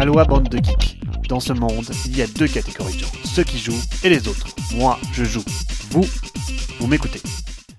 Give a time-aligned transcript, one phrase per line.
[0.00, 0.98] Aloha bande de geeks.
[1.28, 4.28] Dans ce monde, il y a deux catégories de gens, ceux qui jouent et les
[4.28, 4.46] autres.
[4.74, 5.44] Moi, je joue.
[5.90, 6.06] Vous,
[6.78, 7.20] vous m'écoutez.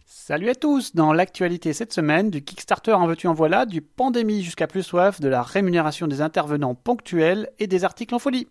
[0.05, 4.43] Salut à tous Dans l'actualité cette semaine, du Kickstarter en veux-tu en voilà, du pandémie
[4.43, 8.47] jusqu'à plus soif, de la rémunération des intervenants ponctuels et des articles en folie.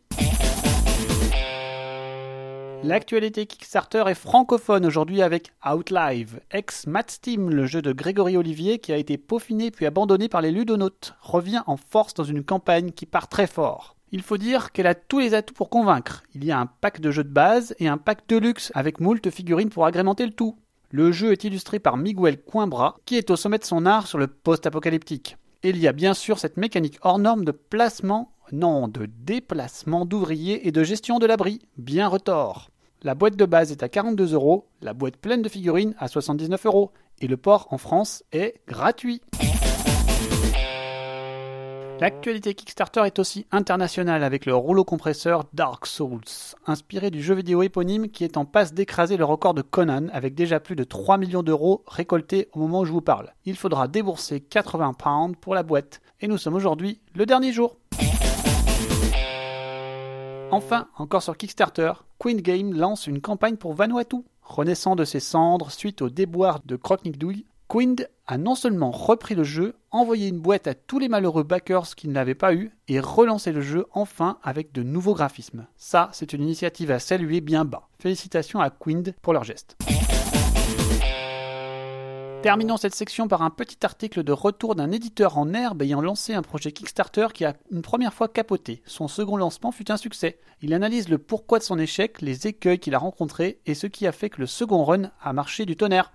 [2.83, 8.79] L'actualité Kickstarter est francophone aujourd'hui avec Outlive, ex Matt Steam, le jeu de Grégory Olivier
[8.79, 12.93] qui a été peaufiné puis abandonné par les ludonautes, revient en force dans une campagne
[12.93, 13.97] qui part très fort.
[14.13, 16.23] Il faut dire qu'elle a tous les atouts pour convaincre.
[16.35, 18.99] Il y a un pack de jeux de base et un pack de luxe avec
[18.99, 20.57] moult figurines pour agrémenter le tout.
[20.91, 24.19] Le jeu est illustré par Miguel Coimbra, qui est au sommet de son art sur
[24.19, 25.37] le post-apocalyptique.
[25.63, 30.67] il y a bien sûr cette mécanique hors norme de placement, non, de déplacement d'ouvriers
[30.67, 32.71] et de gestion de l'abri, bien retors.
[33.03, 36.67] La boîte de base est à 42 euros, la boîte pleine de figurines à 79
[36.67, 39.23] euros, et le port en France est gratuit.
[41.99, 46.21] L'actualité Kickstarter est aussi internationale avec le rouleau compresseur Dark Souls,
[46.67, 50.35] inspiré du jeu vidéo éponyme qui est en passe d'écraser le record de Conan avec
[50.35, 53.33] déjà plus de 3 millions d'euros récoltés au moment où je vous parle.
[53.47, 57.79] Il faudra débourser 80 pounds pour la boîte, et nous sommes aujourd'hui le dernier jour.
[60.53, 64.17] Enfin, encore sur Kickstarter, Queen Game lance une campagne pour Vanuatu.
[64.43, 66.77] Renaissant de ses cendres suite au déboire de
[67.17, 67.95] Douille, Queen
[68.27, 72.09] a non seulement repris le jeu, envoyé une boîte à tous les malheureux backers qui
[72.09, 75.67] ne l'avaient pas eu, et relancé le jeu enfin avec de nouveaux graphismes.
[75.77, 77.89] Ça, c'est une initiative à saluer bien bas.
[78.01, 79.77] Félicitations à Queen pour leur geste.
[82.43, 86.33] Terminons cette section par un petit article de retour d'un éditeur en herbe ayant lancé
[86.33, 88.81] un projet Kickstarter qui a une première fois capoté.
[88.87, 90.39] Son second lancement fut un succès.
[90.63, 94.07] Il analyse le pourquoi de son échec, les écueils qu'il a rencontrés et ce qui
[94.07, 96.13] a fait que le second run a marché du tonnerre.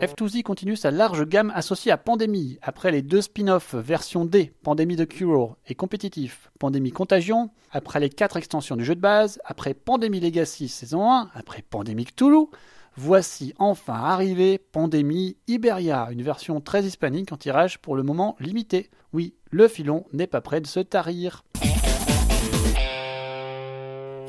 [0.00, 2.58] F2Z continue sa large gamme associée à Pandémie.
[2.62, 8.08] Après les deux spin-offs version D, Pandémie de Cure et compétitif, Pandémie Contagion, après les
[8.08, 12.46] quatre extensions du jeu de base, après Pandémie Legacy saison 1, après Pandémie Cthulhu,
[12.96, 18.90] Voici enfin arrivé Pandémie Iberia, une version très hispanique en tirage pour le moment limité.
[19.12, 21.44] Oui, le filon n'est pas prêt de se tarir.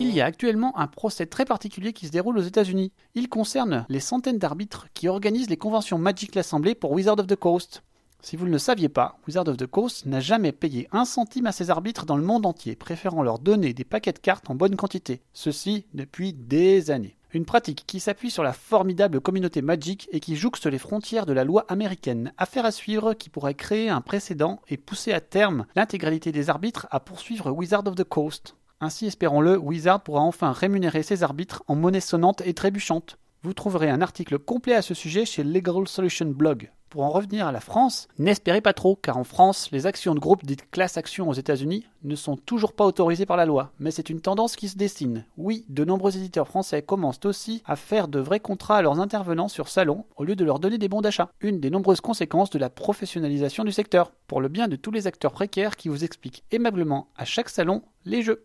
[0.02, 2.92] Il y a actuellement un procès très particulier qui se déroule aux États-Unis.
[3.14, 7.36] Il concerne les centaines d'arbitres qui organisent les conventions Magic l'Assemblée pour Wizard of the
[7.36, 7.84] Coast.
[8.20, 11.46] Si vous ne le saviez pas, Wizard of the Coast n'a jamais payé un centime
[11.46, 14.56] à ses arbitres dans le monde entier, préférant leur donner des paquets de cartes en
[14.56, 15.22] bonne quantité.
[15.34, 17.16] Ceci depuis des années.
[17.32, 21.34] Une pratique qui s'appuie sur la formidable communauté Magic et qui jouxte les frontières de
[21.34, 22.34] la loi américaine.
[22.40, 26.88] Affaire à suivre qui pourrait créer un précédent et pousser à terme l'intégralité des arbitres
[26.90, 28.56] à poursuivre Wizard of the Coast.
[28.84, 33.20] Ainsi, espérons-le, Wizard pourra enfin rémunérer ses arbitres en monnaie sonnante et trébuchante.
[33.44, 36.72] Vous trouverez un article complet à ce sujet chez Legal Solution Blog.
[36.90, 40.20] Pour en revenir à la France, n'espérez pas trop, car en France, les actions de
[40.20, 43.72] groupe dites class actions aux États-Unis ne sont toujours pas autorisées par la loi.
[43.80, 45.26] Mais c'est une tendance qui se dessine.
[45.38, 49.48] Oui, de nombreux éditeurs français commencent aussi à faire de vrais contrats à leurs intervenants
[49.48, 51.30] sur salon au lieu de leur donner des bons d'achat.
[51.40, 55.08] Une des nombreuses conséquences de la professionnalisation du secteur, pour le bien de tous les
[55.08, 58.44] acteurs précaires qui vous expliquent aimablement à chaque salon les jeux.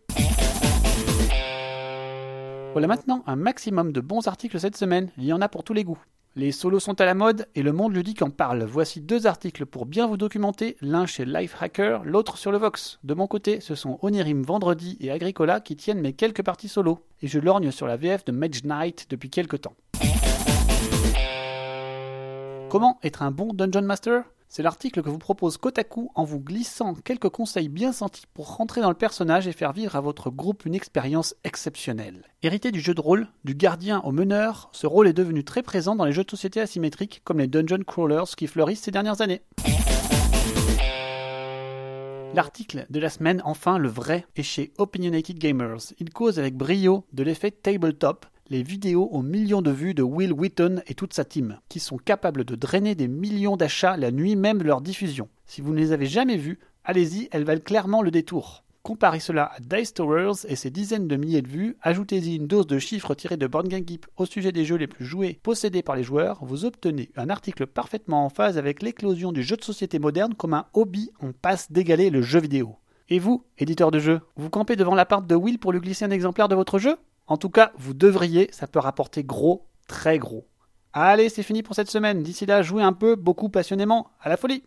[2.77, 5.73] Voilà maintenant un maximum de bons articles cette semaine, il y en a pour tous
[5.73, 5.97] les goûts.
[6.35, 8.63] Les solos sont à la mode et le monde ludique en parle.
[8.65, 12.99] Voici deux articles pour bien vous documenter, l'un chez Lifehacker, l'autre sur le Vox.
[13.03, 16.99] De mon côté, ce sont Onirim Vendredi et Agricola qui tiennent mes quelques parties solo,
[17.23, 19.73] et je lorgne sur la VF de Mage Knight depuis quelques temps.
[22.69, 24.21] Comment être un bon Dungeon Master?
[24.49, 28.81] C'est l'article que vous propose Kotaku en vous glissant quelques conseils bien sentis pour rentrer
[28.81, 32.23] dans le personnage et faire vivre à votre groupe une expérience exceptionnelle.
[32.43, 35.95] Hérité du jeu de rôle, du gardien au meneur, ce rôle est devenu très présent
[35.95, 39.41] dans les jeux de société asymétriques comme les dungeon crawlers qui fleurissent ces dernières années.
[42.33, 45.93] L'article de la semaine, enfin le vrai, est chez Opinionated Gamers.
[45.99, 50.33] Il cause avec brio de l'effet tabletop, les vidéos aux millions de vues de Will
[50.33, 54.35] Wheaton et toute sa team, qui sont capables de drainer des millions d'achats la nuit
[54.35, 55.29] même de leur diffusion.
[55.45, 58.63] Si vous ne les avez jamais vues, allez-y, elles valent clairement le détour.
[58.83, 62.67] Comparez cela à Dice Towers et ses dizaines de milliers de vues, ajoutez-y une dose
[62.67, 65.83] de chiffres tirés de Board Game Geek au sujet des jeux les plus joués possédés
[65.83, 69.63] par les joueurs, vous obtenez un article parfaitement en phase avec l'éclosion du jeu de
[69.63, 72.77] société moderne comme un hobby en passe d'égaler le jeu vidéo.
[73.09, 76.11] Et vous, éditeur de jeu, vous campez devant l'appart de Will pour lui glisser un
[76.11, 76.97] exemplaire de votre jeu?
[77.27, 80.47] En tout cas, vous devriez, ça peut rapporter gros, très gros.
[80.93, 82.23] Allez, c'est fini pour cette semaine.
[82.23, 84.63] D'ici là, jouez un peu, beaucoup passionnément, à la folie.